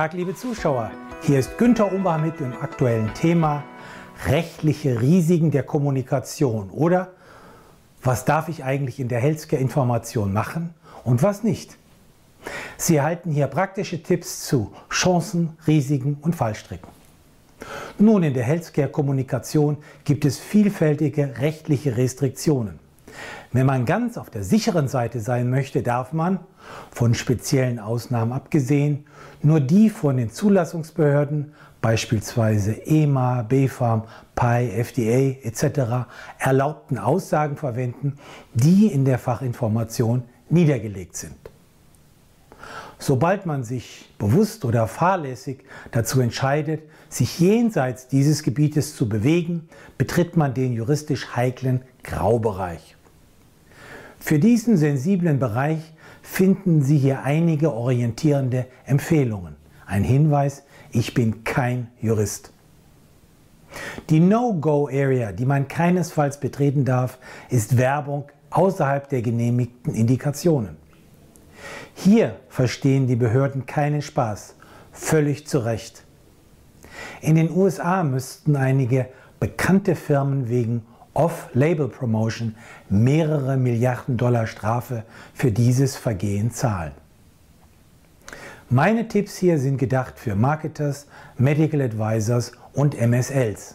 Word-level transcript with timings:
Tag, 0.00 0.14
liebe 0.14 0.34
Zuschauer. 0.34 0.90
Hier 1.20 1.38
ist 1.38 1.58
Günther 1.58 1.92
Umbach 1.92 2.18
mit 2.18 2.40
dem 2.40 2.54
aktuellen 2.54 3.12
Thema 3.12 3.64
rechtliche 4.28 4.98
Risiken 5.02 5.50
der 5.50 5.62
Kommunikation 5.62 6.70
oder 6.70 7.08
was 8.02 8.24
darf 8.24 8.48
ich 8.48 8.64
eigentlich 8.64 8.98
in 8.98 9.08
der 9.08 9.20
Healthcare-Information 9.20 10.32
machen 10.32 10.72
und 11.04 11.22
was 11.22 11.42
nicht. 11.42 11.76
Sie 12.78 12.96
erhalten 12.96 13.30
hier 13.30 13.46
praktische 13.46 14.02
Tipps 14.02 14.46
zu 14.46 14.72
Chancen, 14.88 15.58
Risiken 15.66 16.16
und 16.22 16.34
Fallstricken. 16.34 16.88
Nun, 17.98 18.22
in 18.22 18.32
der 18.32 18.44
Healthcare-Kommunikation 18.44 19.76
gibt 20.04 20.24
es 20.24 20.38
vielfältige 20.38 21.34
rechtliche 21.40 21.98
Restriktionen. 21.98 22.78
Wenn 23.52 23.66
man 23.66 23.84
ganz 23.84 24.16
auf 24.16 24.30
der 24.30 24.44
sicheren 24.44 24.88
Seite 24.88 25.20
sein 25.20 25.50
möchte, 25.50 25.82
darf 25.82 26.12
man, 26.12 26.40
von 26.90 27.14
speziellen 27.14 27.78
Ausnahmen 27.78 28.32
abgesehen, 28.32 29.06
nur 29.42 29.60
die 29.60 29.90
von 29.90 30.16
den 30.16 30.30
Zulassungsbehörden, 30.30 31.52
beispielsweise 31.80 32.72
EMA, 32.86 33.42
BfArM, 33.42 34.04
PI, 34.34 34.70
FDA 34.70 35.46
etc., 35.46 36.06
erlaubten 36.38 36.98
Aussagen 36.98 37.56
verwenden, 37.56 38.18
die 38.54 38.86
in 38.86 39.04
der 39.04 39.18
Fachinformation 39.18 40.24
niedergelegt 40.48 41.16
sind. 41.16 41.36
Sobald 42.98 43.46
man 43.46 43.64
sich 43.64 44.10
bewusst 44.18 44.66
oder 44.66 44.86
fahrlässig 44.86 45.64
dazu 45.90 46.20
entscheidet, 46.20 46.82
sich 47.08 47.40
jenseits 47.40 48.08
dieses 48.08 48.42
Gebietes 48.42 48.94
zu 48.94 49.08
bewegen, 49.08 49.68
betritt 49.96 50.36
man 50.36 50.52
den 50.52 50.74
juristisch 50.74 51.34
heiklen 51.34 51.82
Graubereich. 52.02 52.96
Für 54.20 54.38
diesen 54.38 54.76
sensiblen 54.76 55.38
Bereich 55.38 55.80
finden 56.22 56.82
Sie 56.82 56.98
hier 56.98 57.22
einige 57.22 57.72
orientierende 57.72 58.66
Empfehlungen. 58.84 59.56
Ein 59.86 60.04
Hinweis, 60.04 60.62
ich 60.92 61.14
bin 61.14 61.42
kein 61.42 61.88
Jurist. 62.00 62.52
Die 64.10 64.20
No-Go-Area, 64.20 65.32
die 65.32 65.46
man 65.46 65.66
keinesfalls 65.68 66.38
betreten 66.38 66.84
darf, 66.84 67.18
ist 67.48 67.78
Werbung 67.78 68.24
außerhalb 68.50 69.08
der 69.08 69.22
genehmigten 69.22 69.94
Indikationen. 69.94 70.76
Hier 71.94 72.36
verstehen 72.48 73.06
die 73.06 73.16
Behörden 73.16 73.66
keinen 73.66 74.02
Spaß, 74.02 74.54
völlig 74.92 75.46
zu 75.46 75.58
Recht. 75.58 76.04
In 77.20 77.36
den 77.36 77.50
USA 77.50 78.02
müssten 78.02 78.56
einige 78.56 79.06
bekannte 79.38 79.94
Firmen 79.94 80.48
wegen 80.48 80.82
Off-Label-Promotion 81.14 82.54
mehrere 82.88 83.56
Milliarden 83.56 84.16
Dollar 84.16 84.46
Strafe 84.46 85.04
für 85.34 85.50
dieses 85.50 85.96
Vergehen 85.96 86.50
zahlen. 86.50 86.92
Meine 88.68 89.08
Tipps 89.08 89.36
hier 89.36 89.58
sind 89.58 89.78
gedacht 89.78 90.18
für 90.18 90.36
Marketers, 90.36 91.06
Medical 91.36 91.80
Advisors 91.80 92.52
und 92.72 92.94
MSLs. 92.94 93.74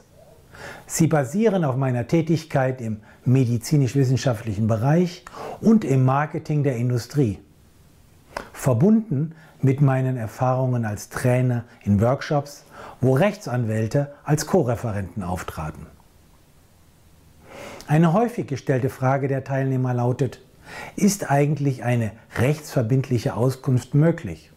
Sie 0.87 1.07
basieren 1.07 1.65
auf 1.65 1.75
meiner 1.75 2.07
Tätigkeit 2.07 2.79
im 2.79 3.01
medizinisch-wissenschaftlichen 3.25 4.67
Bereich 4.67 5.25
und 5.59 5.83
im 5.83 6.05
Marketing 6.05 6.63
der 6.63 6.77
Industrie. 6.77 7.39
Verbunden 8.53 9.35
mit 9.61 9.81
meinen 9.81 10.15
Erfahrungen 10.15 10.85
als 10.85 11.09
Trainer 11.09 11.65
in 11.83 11.99
Workshops, 11.99 12.63
wo 13.01 13.13
Rechtsanwälte 13.13 14.13
als 14.23 14.45
Co-Referenten 14.45 15.23
auftraten. 15.23 15.87
Eine 17.87 18.13
häufig 18.13 18.47
gestellte 18.47 18.89
Frage 18.89 19.27
der 19.27 19.43
Teilnehmer 19.43 19.93
lautet, 19.93 20.41
ist 20.95 21.29
eigentlich 21.29 21.83
eine 21.83 22.11
rechtsverbindliche 22.35 23.35
Auskunft 23.35 23.93
möglich? 23.93 24.51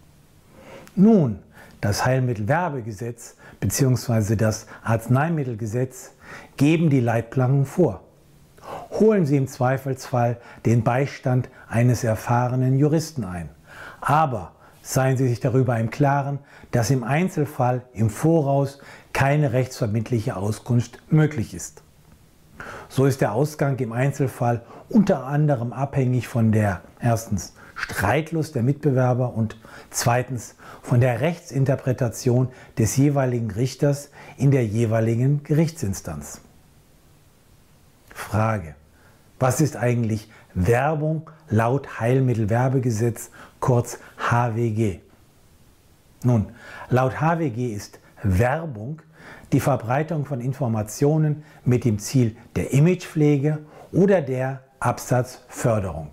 Nun, 0.96 1.40
das 1.82 2.06
Heilmittelwerbegesetz 2.06 3.36
bzw. 3.60 4.34
das 4.34 4.66
Arzneimittelgesetz 4.82 6.12
geben 6.56 6.88
die 6.88 7.00
Leitplanken 7.00 7.66
vor. 7.66 8.02
Holen 8.92 9.26
Sie 9.26 9.36
im 9.36 9.46
Zweifelsfall 9.46 10.38
den 10.64 10.82
Beistand 10.82 11.50
eines 11.68 12.04
erfahrenen 12.04 12.78
Juristen 12.78 13.24
ein. 13.24 13.50
Aber 14.00 14.52
seien 14.80 15.18
Sie 15.18 15.28
sich 15.28 15.40
darüber 15.40 15.78
im 15.78 15.90
Klaren, 15.90 16.38
dass 16.70 16.88
im 16.88 17.04
Einzelfall 17.04 17.82
im 17.92 18.08
Voraus 18.08 18.78
keine 19.12 19.52
rechtsverbindliche 19.52 20.34
Auskunft 20.34 20.98
möglich 21.12 21.52
ist. 21.52 21.82
So 22.88 23.06
ist 23.06 23.20
der 23.20 23.32
Ausgang 23.32 23.78
im 23.78 23.92
Einzelfall 23.92 24.62
unter 24.88 25.24
anderem 25.24 25.72
abhängig 25.72 26.28
von 26.28 26.52
der 26.52 26.82
erstens 27.00 27.54
Streitlust 27.74 28.56
der 28.56 28.64
Mitbewerber 28.64 29.34
und 29.34 29.56
zweitens 29.90 30.56
von 30.82 31.00
der 31.00 31.20
Rechtsinterpretation 31.20 32.48
des 32.76 32.96
jeweiligen 32.96 33.50
Richters 33.52 34.10
in 34.36 34.50
der 34.50 34.66
jeweiligen 34.66 35.44
Gerichtsinstanz. 35.44 36.40
Frage. 38.12 38.74
Was 39.38 39.60
ist 39.60 39.76
eigentlich 39.76 40.28
Werbung 40.54 41.30
laut 41.48 42.00
Heilmittelwerbegesetz, 42.00 43.30
kurz 43.60 43.98
HWG? 44.28 44.98
Nun, 46.24 46.46
laut 46.90 47.20
HWG 47.20 47.72
ist 47.72 48.00
Werbung 48.22 49.02
die 49.52 49.60
Verbreitung 49.60 50.24
von 50.24 50.40
Informationen 50.40 51.44
mit 51.64 51.84
dem 51.84 51.98
Ziel 51.98 52.36
der 52.56 52.72
Imagepflege 52.72 53.58
oder 53.92 54.20
der 54.20 54.62
Absatzförderung. 54.80 56.10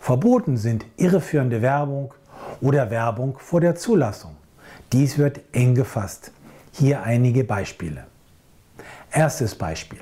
Verboten 0.00 0.56
sind 0.56 0.84
irreführende 0.96 1.62
Werbung 1.62 2.12
oder 2.60 2.90
Werbung 2.90 3.38
vor 3.38 3.60
der 3.60 3.74
Zulassung. 3.74 4.36
Dies 4.92 5.16
wird 5.16 5.40
eng 5.52 5.74
gefasst. 5.74 6.32
Hier 6.72 7.02
einige 7.02 7.44
Beispiele. 7.44 8.04
Erstes 9.10 9.54
Beispiel. 9.54 10.00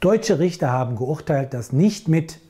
Deutsche 0.00 0.38
Richter 0.38 0.72
haben 0.72 0.96
geurteilt, 0.96 1.54
dass 1.54 1.72
nicht 1.72 2.08
mit 2.08 2.40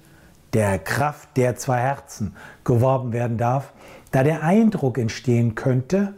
der 0.55 0.79
Kraft 0.79 1.37
der 1.37 1.57
zwei 1.57 1.79
Herzen 1.79 2.35
geworben 2.65 3.13
werden 3.13 3.39
darf, 3.39 3.73
da 4.11 4.23
der 4.23 4.43
Eindruck 4.43 4.99
entstehen 4.99 5.55
könnte, 5.55 6.15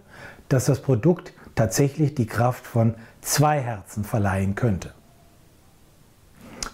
dass 0.49 0.67
das 0.67 0.81
Produkt 0.81 1.33
tatsächlich 1.55 2.15
die 2.15 2.27
Kraft 2.27 2.67
von 2.67 2.95
zwei 3.21 3.61
Herzen 3.61 4.05
verleihen 4.05 4.55
könnte. 4.55 4.93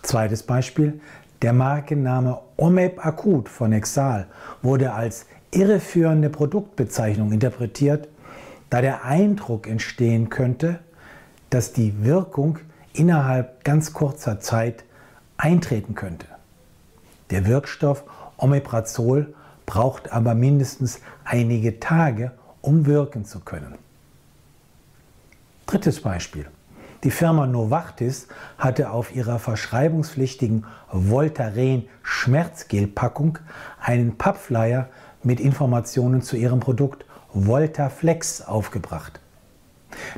Zweites 0.03 0.42
Beispiel. 0.42 1.00
Der 1.42 1.53
Markenname 1.53 2.38
Omep 2.56 3.04
Akut 3.04 3.48
von 3.48 3.72
Exal 3.72 4.26
wurde 4.62 4.92
als 4.92 5.26
irreführende 5.50 6.28
Produktbezeichnung 6.28 7.32
interpretiert, 7.32 8.09
da 8.69 8.80
der 8.80 9.04
Eindruck 9.04 9.66
entstehen 9.66 10.28
könnte, 10.28 10.80
dass 11.48 11.72
die 11.72 12.04
Wirkung 12.04 12.59
innerhalb 12.92 13.64
ganz 13.64 13.92
kurzer 13.92 14.41
Zeit 14.41 14.84
eintreten 15.36 15.94
könnte. 15.94 16.26
Der 17.30 17.47
Wirkstoff 17.47 18.04
Omeprazol 18.36 19.34
braucht 19.66 20.12
aber 20.12 20.34
mindestens 20.34 21.00
einige 21.25 21.80
Tage, 21.80 22.32
um 22.62 22.87
wirken 22.87 23.25
zu 23.25 23.41
können. 23.41 23.75
Drittes 25.66 26.00
Beispiel. 26.00 26.47
Die 27.04 27.10
Firma 27.10 27.47
Novartis 27.47 28.28
hatte 28.59 28.91
auf 28.91 29.15
ihrer 29.15 29.38
verschreibungspflichtigen 29.38 30.66
Voltaren 30.93 31.88
Schmerzgelpackung 32.03 33.38
einen 33.81 34.19
Pappflyer 34.19 34.88
mit 35.22 35.41
Informationen 35.41 36.21
zu 36.21 36.37
ihrem 36.37 36.60
Produkt 36.60 37.06
Voltaflex 37.32 38.43
aufgebracht. 38.43 39.21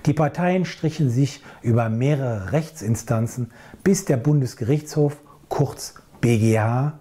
Die 0.07 0.13
Parteien 0.13 0.65
strichen 0.65 1.09
sich 1.09 1.43
über 1.63 1.89
mehrere 1.89 2.53
Rechtsinstanzen, 2.53 3.53
bis 3.85 4.05
der 4.05 4.17
Bundesgerichtshof, 4.17 5.17
kurz 5.49 5.95
BGH, 6.21 6.95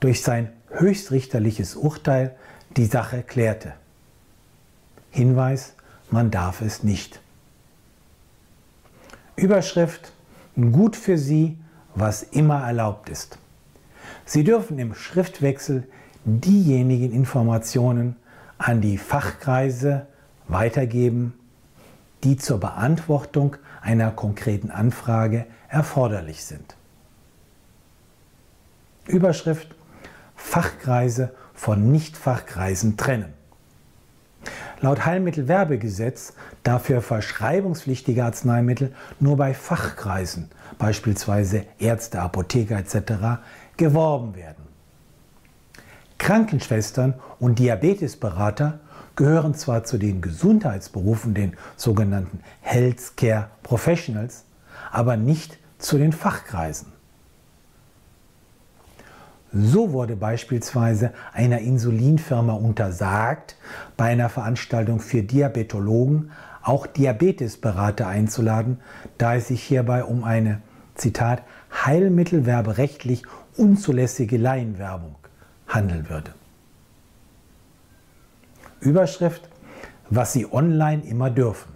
durch 0.00 0.22
sein 0.22 0.52
höchstrichterliches 0.70 1.74
Urteil 1.74 2.36
die 2.76 2.86
Sache 2.86 3.22
klärte. 3.22 3.72
Hinweis, 5.16 5.72
man 6.10 6.30
darf 6.30 6.60
es 6.60 6.82
nicht. 6.82 7.20
Überschrift 9.34 10.12
Gut 10.56 10.94
für 10.94 11.16
Sie, 11.16 11.56
was 11.94 12.22
immer 12.22 12.66
erlaubt 12.66 13.08
ist. 13.08 13.38
Sie 14.26 14.44
dürfen 14.44 14.78
im 14.78 14.94
Schriftwechsel 14.94 15.88
diejenigen 16.26 17.12
Informationen 17.12 18.16
an 18.58 18.82
die 18.82 18.98
Fachkreise 18.98 20.06
weitergeben, 20.48 21.32
die 22.22 22.36
zur 22.36 22.60
Beantwortung 22.60 23.56
einer 23.80 24.10
konkreten 24.10 24.70
Anfrage 24.70 25.46
erforderlich 25.68 26.44
sind. 26.44 26.76
Überschrift 29.06 29.74
Fachkreise 30.34 31.34
von 31.54 31.90
Nichtfachkreisen 31.90 32.98
trennen. 32.98 33.32
Laut 34.80 35.06
Heilmittelwerbegesetz 35.06 36.34
darf 36.62 36.84
für 36.84 37.00
verschreibungspflichtige 37.00 38.24
Arzneimittel 38.24 38.92
nur 39.20 39.36
bei 39.36 39.54
Fachkreisen, 39.54 40.50
beispielsweise 40.78 41.64
Ärzte, 41.78 42.20
Apotheker 42.20 42.78
etc., 42.78 43.40
geworben 43.76 44.36
werden. 44.36 44.66
Krankenschwestern 46.18 47.14
und 47.38 47.58
Diabetesberater 47.58 48.80
gehören 49.16 49.54
zwar 49.54 49.84
zu 49.84 49.96
den 49.96 50.20
Gesundheitsberufen, 50.20 51.32
den 51.32 51.56
sogenannten 51.76 52.40
Healthcare 52.60 53.48
Professionals, 53.62 54.44
aber 54.92 55.16
nicht 55.16 55.58
zu 55.78 55.96
den 55.96 56.12
Fachkreisen. 56.12 56.95
So 59.58 59.92
wurde 59.92 60.16
beispielsweise 60.16 61.12
einer 61.32 61.60
Insulinfirma 61.60 62.52
untersagt, 62.52 63.56
bei 63.96 64.04
einer 64.04 64.28
Veranstaltung 64.28 65.00
für 65.00 65.22
Diabetologen 65.22 66.30
auch 66.62 66.86
Diabetesberater 66.86 68.06
einzuladen, 68.06 68.80
da 69.16 69.36
es 69.36 69.48
sich 69.48 69.62
hierbei 69.62 70.04
um 70.04 70.24
eine, 70.24 70.60
Zitat, 70.94 71.42
heilmittelwerberechtlich 71.72 73.22
unzulässige 73.56 74.36
Laienwerbung 74.36 75.14
handeln 75.68 76.10
würde. 76.10 76.34
Überschrift, 78.80 79.48
was 80.10 80.34
Sie 80.34 80.52
online 80.52 81.02
immer 81.06 81.30
dürfen. 81.30 81.75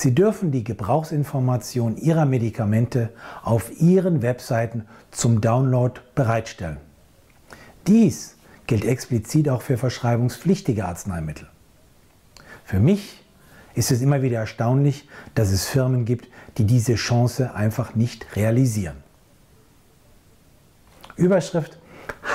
Sie 0.00 0.14
dürfen 0.14 0.52
die 0.52 0.62
Gebrauchsinformation 0.62 1.96
Ihrer 1.96 2.24
Medikamente 2.24 3.10
auf 3.42 3.80
Ihren 3.80 4.22
Webseiten 4.22 4.86
zum 5.10 5.40
Download 5.40 6.00
bereitstellen. 6.14 6.76
Dies 7.88 8.36
gilt 8.68 8.84
explizit 8.84 9.48
auch 9.48 9.60
für 9.60 9.76
verschreibungspflichtige 9.76 10.84
Arzneimittel. 10.84 11.48
Für 12.64 12.78
mich 12.78 13.24
ist 13.74 13.90
es 13.90 14.00
immer 14.00 14.22
wieder 14.22 14.38
erstaunlich, 14.38 15.08
dass 15.34 15.50
es 15.50 15.64
Firmen 15.64 16.04
gibt, 16.04 16.28
die 16.58 16.64
diese 16.64 16.94
Chance 16.94 17.52
einfach 17.56 17.96
nicht 17.96 18.36
realisieren. 18.36 18.98
Überschrift 21.16 21.76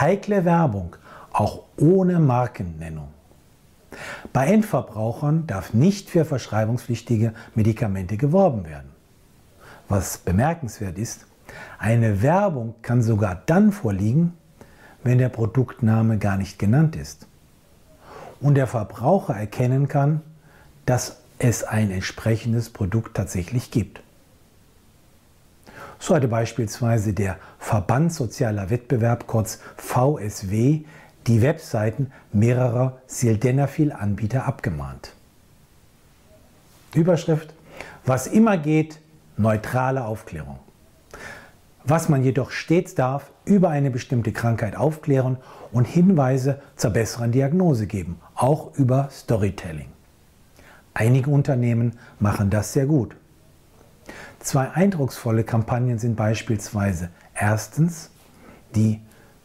Heikle 0.01 0.43
Werbung, 0.43 0.97
auch 1.31 1.63
ohne 1.77 2.19
Markennennung. 2.19 3.07
Bei 4.33 4.47
Endverbrauchern 4.47 5.45
darf 5.45 5.73
nicht 5.73 6.09
für 6.09 6.25
verschreibungspflichtige 6.25 7.33
Medikamente 7.53 8.17
geworben 8.17 8.65
werden. 8.65 8.89
Was 9.87 10.17
bemerkenswert 10.17 10.97
ist, 10.97 11.27
eine 11.77 12.23
Werbung 12.23 12.73
kann 12.81 13.03
sogar 13.03 13.43
dann 13.45 13.71
vorliegen, 13.71 14.33
wenn 15.03 15.19
der 15.19 15.29
Produktname 15.29 16.17
gar 16.17 16.37
nicht 16.37 16.57
genannt 16.57 16.95
ist 16.95 17.27
und 18.41 18.55
der 18.55 18.67
Verbraucher 18.67 19.35
erkennen 19.35 19.87
kann, 19.87 20.21
dass 20.87 21.17
es 21.37 21.63
ein 21.63 21.91
entsprechendes 21.91 22.69
Produkt 22.71 23.15
tatsächlich 23.15 23.69
gibt. 23.69 24.01
So 25.99 26.15
hatte 26.15 26.27
beispielsweise 26.27 27.13
der 27.13 27.37
Verband 27.59 28.13
Sozialer 28.13 28.69
Wettbewerb, 28.69 29.27
kurz 29.27 29.59
VSW, 29.77 30.81
die 31.27 31.41
Webseiten 31.41 32.11
mehrerer 32.31 33.01
Sildenafil-Anbieter 33.07 34.45
abgemahnt. 34.45 35.13
Überschrift: 36.93 37.53
Was 38.05 38.27
immer 38.27 38.57
geht, 38.57 38.99
neutrale 39.37 40.05
Aufklärung. 40.05 40.59
Was 41.85 42.07
man 42.07 42.23
jedoch 42.23 42.51
stets 42.51 42.95
darf, 42.95 43.31
über 43.45 43.69
eine 43.69 43.91
bestimmte 43.91 44.31
Krankheit 44.31 44.75
aufklären 44.75 45.37
und 45.71 45.85
Hinweise 45.85 46.61
zur 46.75 46.91
besseren 46.91 47.31
Diagnose 47.31 47.87
geben, 47.87 48.19
auch 48.35 48.73
über 48.75 49.09
Storytelling. 49.11 49.89
Einige 50.93 51.29
Unternehmen 51.29 51.97
machen 52.19 52.49
das 52.49 52.73
sehr 52.73 52.85
gut. 52.85 53.15
Zwei 54.39 54.69
eindrucksvolle 54.69 55.43
Kampagnen 55.43 55.99
sind 55.99 56.15
beispielsweise 56.15 57.09
erstens 57.33 58.11
die 58.75 59.01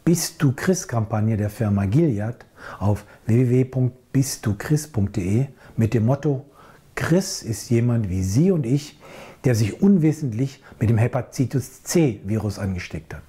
bist 0.09 0.43
du 0.43 0.53
Chris-Kampagne 0.53 1.37
der 1.37 1.51
Firma 1.51 1.85
Gilead 1.85 2.47
auf 2.79 3.05
www.bistduchris.de 3.27 5.49
mit 5.77 5.93
dem 5.93 6.07
Motto 6.07 6.47
Chris 6.95 7.43
ist 7.43 7.69
jemand 7.69 8.09
wie 8.09 8.23
Sie 8.23 8.51
und 8.51 8.65
ich, 8.65 8.99
der 9.45 9.55
sich 9.55 9.83
unwissentlich 9.83 10.63
mit 10.81 10.89
dem 10.89 10.97
Hepatitis 10.97 11.83
C-Virus 11.83 12.59
angesteckt 12.59 13.13
hat. 13.13 13.23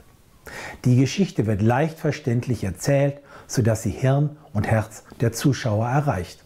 Die 0.86 0.96
Geschichte 0.96 1.48
wird 1.48 1.62
leicht 1.62 2.00
verständlich 2.00 2.64
erzählt, 2.64 3.20
sodass 3.46 3.84
sie 3.84 3.92
Hirn 3.92 4.38
und 4.54 4.66
Herz 4.66 5.04
der 5.20 5.34
Zuschauer 5.34 5.86
erreicht. 5.86 6.46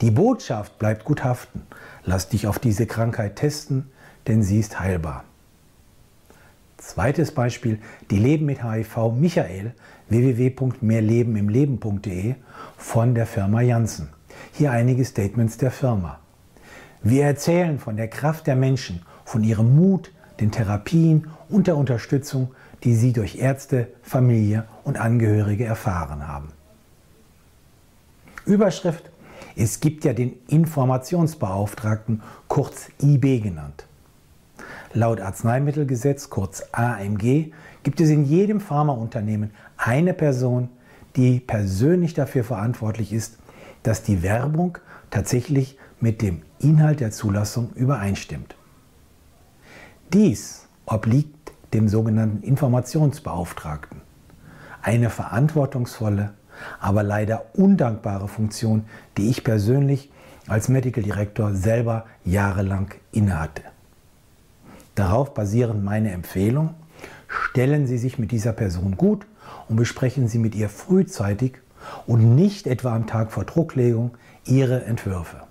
Die 0.00 0.10
Botschaft 0.10 0.76
bleibt 0.80 1.04
gut 1.04 1.22
haften. 1.22 1.62
Lass 2.04 2.28
dich 2.28 2.48
auf 2.48 2.58
diese 2.58 2.86
Krankheit 2.86 3.36
testen, 3.36 3.92
denn 4.26 4.42
sie 4.42 4.58
ist 4.58 4.80
heilbar. 4.80 5.22
Zweites 6.82 7.32
Beispiel, 7.32 7.78
die 8.10 8.18
Leben 8.18 8.44
mit 8.44 8.62
HIV 8.64 9.12
Michael, 9.12 9.72
www.mehrlebenimleben.de 10.08 12.34
von 12.76 13.14
der 13.14 13.26
Firma 13.26 13.60
Janssen. 13.60 14.08
Hier 14.52 14.72
einige 14.72 15.04
Statements 15.04 15.58
der 15.58 15.70
Firma. 15.70 16.18
Wir 17.00 17.24
erzählen 17.24 17.78
von 17.78 17.96
der 17.96 18.08
Kraft 18.08 18.48
der 18.48 18.56
Menschen, 18.56 19.02
von 19.24 19.44
ihrem 19.44 19.76
Mut, 19.76 20.10
den 20.40 20.50
Therapien 20.50 21.28
und 21.48 21.68
der 21.68 21.76
Unterstützung, 21.76 22.52
die 22.82 22.96
sie 22.96 23.12
durch 23.12 23.36
Ärzte, 23.36 23.86
Familie 24.02 24.64
und 24.82 24.98
Angehörige 24.98 25.64
erfahren 25.64 26.26
haben. 26.26 26.48
Überschrift, 28.44 29.08
es 29.54 29.78
gibt 29.78 30.04
ja 30.04 30.14
den 30.14 30.32
Informationsbeauftragten, 30.48 32.22
kurz 32.48 32.88
IB 33.00 33.38
genannt. 33.38 33.86
Laut 34.94 35.22
Arzneimittelgesetz, 35.22 36.28
kurz 36.28 36.64
AMG, 36.72 37.52
gibt 37.82 38.00
es 38.00 38.10
in 38.10 38.24
jedem 38.24 38.60
Pharmaunternehmen 38.60 39.52
eine 39.78 40.12
Person, 40.12 40.68
die 41.16 41.40
persönlich 41.40 42.12
dafür 42.12 42.44
verantwortlich 42.44 43.12
ist, 43.12 43.38
dass 43.82 44.02
die 44.02 44.22
Werbung 44.22 44.76
tatsächlich 45.10 45.78
mit 45.98 46.20
dem 46.20 46.42
Inhalt 46.58 47.00
der 47.00 47.10
Zulassung 47.10 47.70
übereinstimmt. 47.74 48.54
Dies 50.12 50.68
obliegt 50.84 51.52
dem 51.72 51.88
sogenannten 51.88 52.42
Informationsbeauftragten. 52.42 54.02
Eine 54.82 55.08
verantwortungsvolle, 55.08 56.34
aber 56.80 57.02
leider 57.02 57.46
undankbare 57.54 58.28
Funktion, 58.28 58.84
die 59.16 59.30
ich 59.30 59.42
persönlich 59.42 60.10
als 60.48 60.68
Medical 60.68 61.02
Director 61.02 61.54
selber 61.54 62.04
jahrelang 62.24 62.90
innehatte. 63.10 63.62
Darauf 64.94 65.34
basieren 65.34 65.84
meine 65.84 66.12
Empfehlungen. 66.12 66.74
Stellen 67.28 67.86
Sie 67.86 67.98
sich 67.98 68.18
mit 68.18 68.30
dieser 68.30 68.52
Person 68.52 68.96
gut 68.96 69.26
und 69.68 69.76
besprechen 69.76 70.28
Sie 70.28 70.38
mit 70.38 70.54
ihr 70.54 70.68
frühzeitig 70.68 71.54
und 72.06 72.34
nicht 72.34 72.66
etwa 72.66 72.94
am 72.94 73.06
Tag 73.06 73.32
vor 73.32 73.44
Drucklegung 73.44 74.10
Ihre 74.44 74.84
Entwürfe. 74.84 75.44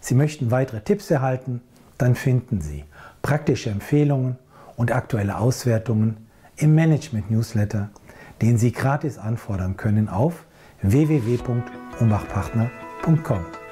Sie 0.00 0.14
möchten 0.14 0.50
weitere 0.50 0.82
Tipps 0.82 1.10
erhalten? 1.10 1.62
Dann 1.96 2.14
finden 2.14 2.60
Sie 2.60 2.84
praktische 3.22 3.70
Empfehlungen 3.70 4.36
und 4.76 4.92
aktuelle 4.92 5.38
Auswertungen 5.38 6.18
im 6.56 6.74
Management 6.74 7.30
Newsletter, 7.30 7.88
den 8.42 8.58
Sie 8.58 8.72
gratis 8.72 9.16
anfordern 9.18 9.78
können 9.78 10.10
auf 10.10 10.44
www.umbachpartner.com. 10.82 13.63